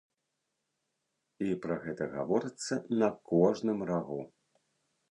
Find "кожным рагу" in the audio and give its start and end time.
3.35-4.21